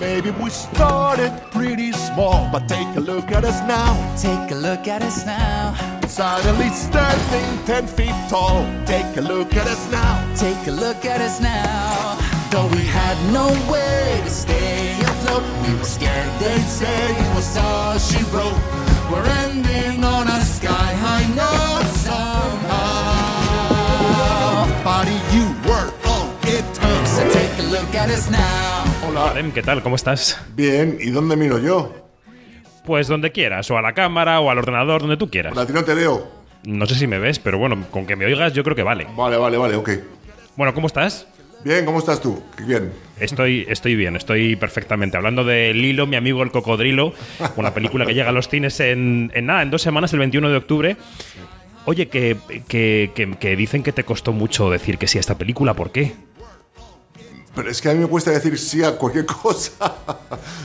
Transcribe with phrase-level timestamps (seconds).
[0.00, 3.96] Maybe we started pretty small, but take a look at us now.
[4.16, 5.74] Take a look at us now.
[6.06, 8.64] Suddenly standing ten feet tall.
[8.86, 10.34] Take a look at us now.
[10.36, 12.16] Take a look at us now.
[12.50, 17.56] Though we had no way to stay afloat, we were scared they'd say it was
[17.56, 18.56] all she wrote.
[19.10, 23.08] We're ending on a sky high note somehow.
[24.84, 27.06] Buddy, you were all it took.
[27.06, 28.77] So take a look at us now.
[29.08, 29.30] Hola.
[29.30, 29.82] Adem, ¿qué tal?
[29.82, 30.38] ¿Cómo estás?
[30.54, 31.92] Bien, ¿y dónde miro yo?
[32.84, 35.56] Pues donde quieras, o a la cámara, o al ordenador, donde tú quieras.
[35.56, 36.28] A ti no te veo.
[36.64, 39.06] No sé si me ves, pero bueno, con que me oigas yo creo que vale.
[39.16, 39.90] Vale, vale, vale, ok.
[40.56, 41.26] Bueno, ¿cómo estás?
[41.64, 42.42] Bien, ¿cómo estás tú?
[42.66, 42.92] Bien.
[43.18, 45.16] Estoy, estoy bien, estoy perfectamente.
[45.16, 47.12] Hablando de Lilo, mi amigo el cocodrilo,
[47.56, 50.48] una película que llega a los cines en, en nada, en dos semanas, el 21
[50.50, 50.96] de octubre.
[51.84, 52.36] Oye, que,
[52.68, 55.90] que, que- que dicen que te costó mucho decir que sí a esta película, ¿por
[55.90, 56.12] qué?
[57.58, 59.96] Pero es que a mí me cuesta decir sí a cualquier cosa.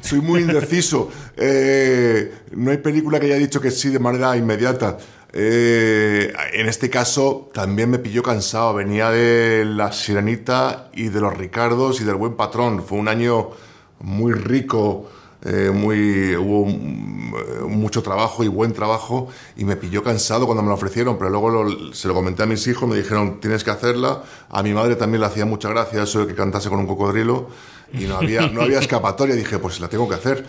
[0.00, 1.10] Soy muy indeciso.
[1.36, 4.96] Eh, no hay película que haya dicho que sí de manera inmediata.
[5.30, 8.72] Eh, en este caso también me pilló cansado.
[8.72, 12.82] Venía de La Sirenita y de Los Ricardos y del Buen Patrón.
[12.82, 13.50] Fue un año
[13.98, 15.10] muy rico.
[15.44, 20.62] Eh, muy, hubo mm, eh, mucho trabajo y buen trabajo y me pilló cansado cuando
[20.62, 23.62] me lo ofrecieron, pero luego lo- se lo comenté a mis hijos, me dijeron tienes
[23.64, 26.80] que hacerla, a mi madre también le hacía mucha gracia eso de que cantase con
[26.80, 27.48] un cocodrilo
[27.92, 30.44] y no había, no había escapatoria, dije pues la tengo que hacer,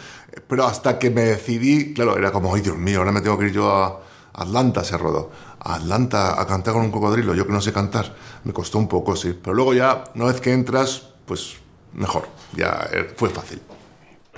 [0.48, 3.46] pero hasta que me decidí, claro, era como, ay Dios mío, ahora me tengo que
[3.46, 4.02] ir yo a
[4.34, 8.16] Atlanta, se rodó, a Atlanta a cantar con un cocodrilo, yo que no sé cantar,
[8.44, 11.58] me costó un poco, sí, pero luego ya, una vez que entras, pues
[11.94, 13.62] mejor, ya eh, fue fácil.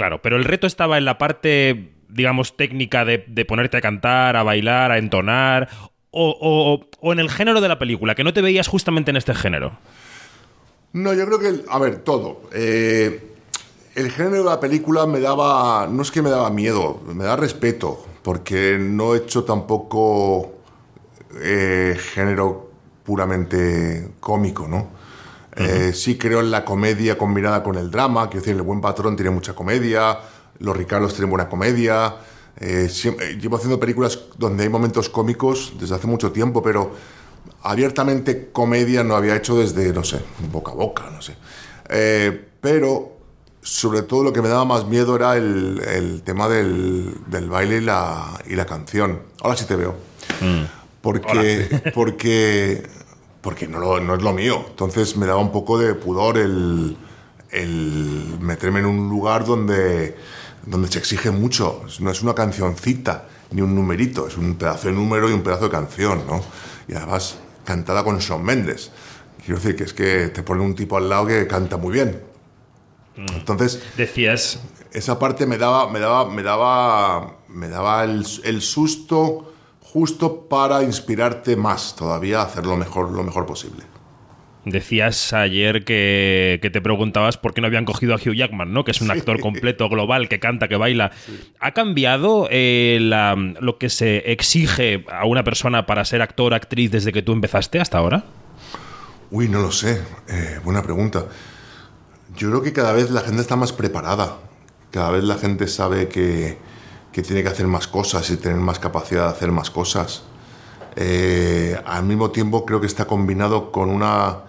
[0.02, 4.42] Claro, pero el reto estaba en la parte, digamos, técnica de, ponerte a cantar, a
[4.42, 5.70] bailar, a entonar,
[6.10, 9.78] o, en el género de la película, que no te veías justamente en este género.
[10.94, 12.42] No, yo creo que, a ver, todo.
[12.52, 13.36] Eh,
[13.94, 17.36] el género de la película me daba, no es que me daba miedo, me da
[17.36, 20.64] respeto, porque no he hecho tampoco
[21.44, 22.72] eh, género
[23.04, 25.00] puramente cómico, ¿no?
[25.56, 29.16] Eh, sí creo en la comedia combinada con el drama, quiero decir, El Buen Patrón
[29.18, 30.18] tiene mucha comedia,
[30.60, 32.16] Los Ricardos tienen buena comedia.
[32.58, 36.92] eh, siem- eh, llevo haciendo películas donde hay momentos cómicos desde hace mucho tiempo, pero
[37.64, 40.20] abiertamente comedia no había hecho desde, no sé,
[40.52, 41.36] boca a boca, no sé.
[41.90, 43.18] Eh, pero
[43.62, 47.78] sobre todo lo que me daba más miedo era el, el tema del, del baile
[47.78, 49.22] y la, y la canción.
[49.42, 49.96] Ahora sí te veo.
[51.02, 52.84] Porque, porque,
[53.42, 54.64] porque no, lo- no es lo mío.
[54.70, 56.96] Entonces me daba un poco de pudor el,
[57.52, 60.16] el meterme en un lugar donde,
[60.66, 61.84] donde se exige mucho.
[62.00, 65.66] No es una cancioncita ni un numerito, es un pedazo de número y un pedazo
[65.66, 66.42] de canción, ¿no?
[66.88, 68.92] Y además cantada con Shawn Mendes.
[69.44, 72.22] Quiero decir que es que te pone un tipo al lado que canta muy bien.
[73.16, 74.60] Entonces, Decías,
[74.94, 79.51] esa parte me daba, me daba, me daba, me daba el, el susto
[79.82, 83.84] justo para inspirarte más todavía a hacer lo mejor, lo mejor posible.
[84.64, 88.84] decías ayer que, que te preguntabas por qué no habían cogido a Hugh Jackman, ¿no?
[88.86, 91.12] Que es un actor completo, global, que canta, que baila.
[91.60, 96.92] ¿Ha cambiado eh, la- lo que se exige a una persona para ser actor, actriz
[96.92, 98.24] desde que tú empezaste hasta ahora?
[99.32, 100.00] Uy, no lo sé.
[100.30, 101.26] Eh, buena pregunta.
[102.38, 104.38] Yo creo que cada vez la gente está más preparada.
[104.92, 106.58] Cada vez la gente sabe que,
[107.12, 110.24] que tiene que hacer más cosas y tener más capacidad de hacer más cosas.
[110.96, 114.40] Eh, al mismo tiempo creo que está combinado con una...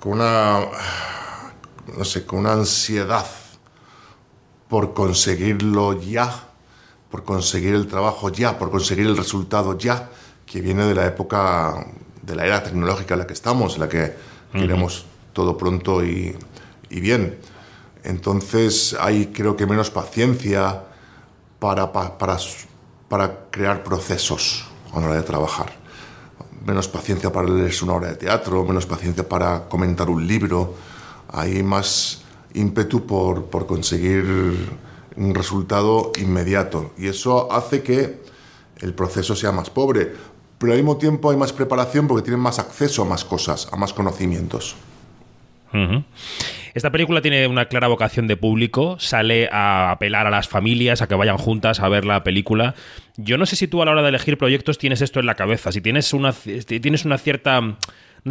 [0.00, 0.60] con una...
[1.96, 3.26] no sé, con una ansiedad
[4.68, 6.48] por conseguirlo ya,
[7.10, 10.10] por conseguir el trabajo ya, por conseguir el resultado ya,
[10.46, 11.86] que viene de la época,
[12.22, 14.16] de la era tecnológica en la que estamos, en la que
[14.52, 16.36] queremos todo pronto y,
[16.90, 17.38] y bien.
[18.04, 20.82] Entonces hay creo que menos paciencia
[21.58, 22.36] para, pa- para,
[23.08, 25.72] para crear procesos a la hora de trabajar.
[26.66, 30.74] Menos paciencia para leerse una obra de teatro, menos paciencia para comentar un libro.
[31.28, 32.22] Hay más
[32.54, 34.24] ímpetu por, por conseguir
[35.16, 36.92] un resultado inmediato.
[36.98, 38.22] Y eso hace que
[38.80, 40.12] el proceso sea más pobre.
[40.58, 43.76] Pero al mismo tiempo hay más preparación porque tienen más acceso a más cosas, a
[43.76, 44.76] más conocimientos.
[45.72, 46.04] Ujú.
[46.74, 51.06] Esta película tiene una clara vocación de público, sale a apelar a las familias a
[51.06, 52.74] que vayan juntas a ver la película.
[53.16, 55.36] Yo no sé si tú a la hora de elegir proyectos tienes esto en la
[55.36, 57.76] cabeza, si tienes una, tienes una cierta, no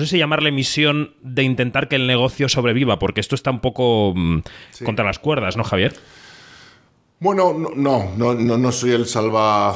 [0.02, 4.14] sé si llamarle misión de intentar que el negocio sobreviva, porque esto está un poco
[4.14, 4.40] mm,
[4.84, 5.94] contra las cuerdas, ¿no, Javier?
[7.22, 9.74] Bueno, no, no, no, no, no soy el salva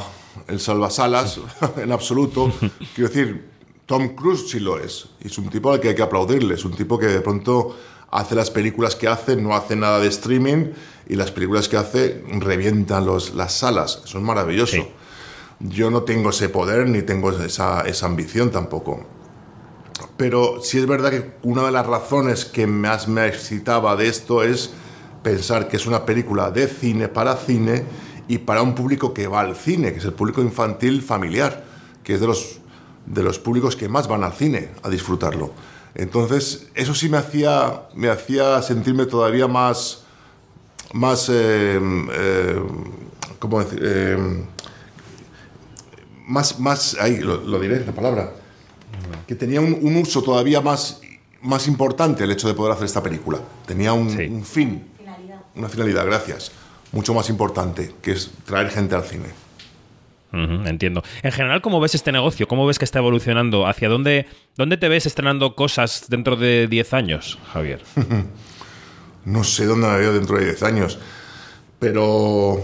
[0.48, 1.40] el salvasalas
[1.78, 2.52] en absoluto.
[2.96, 3.46] Quiero decir,
[3.86, 5.08] Tom Cruise sí lo es.
[5.24, 6.56] Y es un tipo al que hay que aplaudirle.
[6.56, 7.76] Es un tipo que de pronto
[8.12, 10.72] hace las películas que hace, no hace nada de streaming
[11.08, 14.02] y las películas que hace revientan los, las salas.
[14.06, 14.76] Eso es maravilloso.
[14.76, 14.88] Sí.
[15.60, 19.06] Yo no tengo ese poder ni tengo esa, esa ambición tampoco.
[20.16, 24.44] Pero sí es verdad que una de las razones que más me excitaba de esto
[24.44, 24.72] es
[25.24, 27.84] pensar que es una película de cine para cine
[28.28, 31.64] y para un público que va al cine, que es el público infantil familiar,
[32.04, 32.60] que es de los,
[33.06, 35.52] de los públicos que más van al cine a disfrutarlo.
[36.00, 40.04] Entonces, eso sí me hacía, me hacía sentirme todavía más,
[40.94, 41.80] más eh,
[42.14, 42.62] eh,
[43.40, 43.80] ¿cómo decir?
[43.84, 44.44] Eh,
[46.28, 48.32] más, más, ahí lo, lo diré, la palabra,
[49.26, 51.02] que tenía un, un uso todavía más,
[51.42, 53.40] más importante el hecho de poder hacer esta película.
[53.66, 54.28] Tenía un, Sí.
[54.28, 54.84] un fin,
[55.56, 56.52] una finalidad, gracias,
[56.92, 59.30] mucho más importante, que es traer gente al cine.
[60.34, 61.04] Entiendo.
[61.24, 62.48] En general, ¿cómo ves este negocio?
[62.48, 63.66] ¿Cómo ves que está evolucionando?
[63.66, 64.28] ¿Hacia dónde,
[64.58, 67.82] dónde te ves estrenando cosas dentro de 10 años, Javier?
[69.26, 71.00] No sé dónde me veo dentro de 10 años,
[71.80, 72.62] pero,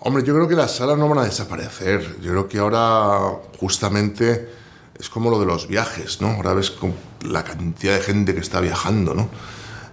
[0.00, 2.20] hombre, yo creo que las salas no van a desaparecer.
[2.20, 3.30] Yo creo que ahora
[3.60, 4.48] justamente
[4.98, 6.30] es como lo de los viajes, ¿no?
[6.30, 6.72] Ahora ves
[7.22, 9.28] la cantidad de gente que está viajando, ¿no?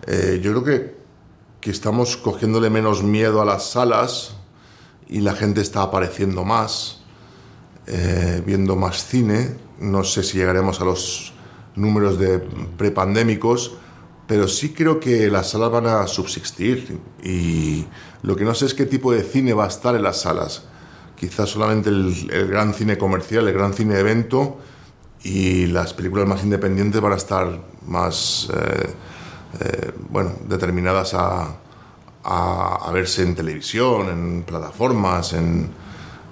[0.07, 0.95] Eh, yo creo que,
[1.59, 4.37] que estamos cogiéndole menos miedo a las salas
[5.11, 7.01] y la gente está apareciendo más,
[7.85, 9.55] eh, viendo más cine.
[9.79, 11.33] No sé si llegaremos a los
[11.75, 13.75] números de prepandémicos,
[14.25, 17.85] pero sí creo que las salas van a subsistir y
[18.23, 20.63] lo que no sé es qué tipo de cine va a estar en las salas.
[21.17, 24.57] Quizás solamente el, el gran cine comercial, el gran cine evento
[25.23, 28.89] y las películas más independientes van a estar más, eh,
[29.59, 31.60] eh, bueno, determinadas a,
[32.23, 35.69] a, a verse en televisión, en plataformas, en,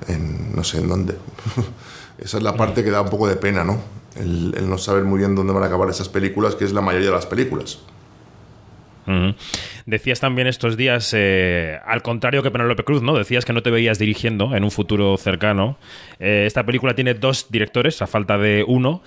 [0.07, 1.17] en no sé en dónde.
[2.17, 3.77] Esa es la parte que da un poco de pena, ¿no?
[4.15, 6.81] El, el no saber muy bien dónde van a acabar esas películas, que es la
[6.81, 7.79] mayoría de las películas.
[9.85, 13.17] Decías también estos días, eh, al contrario que Penélope Cruz, ¿no?
[13.17, 15.77] Decías que no te veías dirigiendo en un futuro cercano.
[16.19, 19.01] Eh, esta película tiene dos directores, a falta de uno.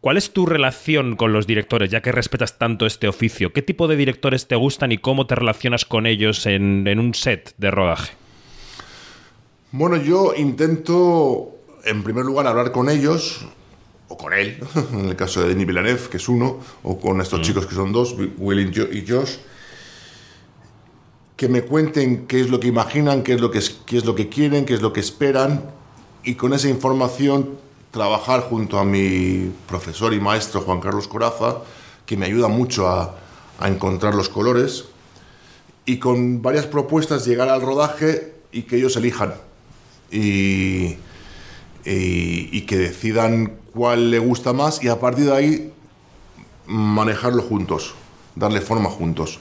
[0.00, 3.52] ¿Cuál es tu relación con los directores, ya que respetas tanto este oficio?
[3.52, 7.14] ¿Qué tipo de directores te gustan y cómo te relacionas con ellos en, en un
[7.14, 8.12] set de rodaje?
[9.70, 11.52] Bueno, yo intento,
[11.84, 13.46] en primer lugar, hablar con ellos,
[14.08, 14.58] o con él,
[14.92, 17.92] en el caso de Denis Villeneuve, que es uno, o con estos chicos que son
[17.92, 19.36] dos, Will y Jo- y Josh,
[21.36, 24.14] que me cuenten qué es lo que imaginan, qué es lo que, qué es lo
[24.14, 25.64] que quieren, qué es lo que esperan,
[26.22, 27.58] y con esa información
[27.90, 31.58] trabajar junto a mi profesor y maestro Juan Carlos Coraza,
[32.06, 33.16] que me ayuda mucho a,
[33.58, 34.84] a encontrar los colores,
[35.86, 39.34] y con varias propuestas llegar al rodaje y que ellos elijan.
[40.10, 40.96] Y,
[41.84, 45.72] y- y que decidan cuál le gusta más y a partir de ahí
[46.66, 47.94] manejarlo juntos,
[48.36, 49.38] darle forma juntos.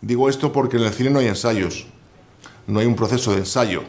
[0.00, 1.86] Digo esto porque en el cine no hay ensayos,
[2.66, 3.82] no hay un proceso de ensayo.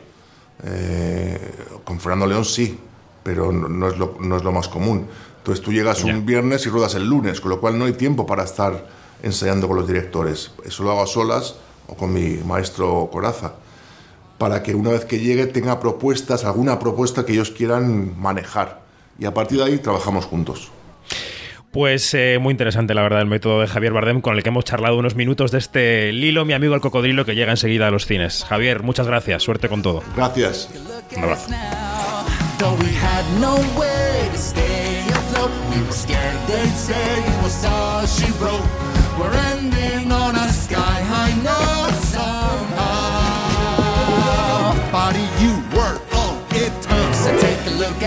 [0.63, 1.39] Eh,
[1.83, 2.77] con Fernando León sí,
[3.23, 5.07] pero no, no es lo, no es lo más común.
[5.39, 8.25] Entonces tú llegas un viernes y ruedas el lunes, con lo cual no hay tiempo
[8.25, 8.88] para estar
[9.23, 10.51] ensayando con los directores.
[10.65, 11.55] Eso lo hago a solas
[11.88, 13.53] o con mi maestro Coraza,
[14.44, 18.81] para que una vez que llegue tenga propuestas, alguna propuesta que ellos quieran manejar.
[19.18, 20.69] Y a partir de ahí trabajamos juntos.
[21.72, 24.66] Pues eh, muy interesante, la verdad, el método de Javier Bardem con el que hemos
[24.66, 28.06] charlado unos minutos de este Lilo, mi amigo el cocodrilo, que llega enseguida a los
[28.06, 28.44] cines.
[28.44, 30.03] Javier, muchas gracias, suerte con todo.
[30.13, 30.70] Gracias.
[31.15, 31.48] Un abrazo.
[35.70, 38.67] we scared they'd say it was all she wrote.
[39.17, 40.42] We're ending on a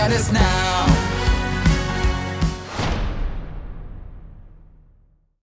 [0.07, 0.96] at us now.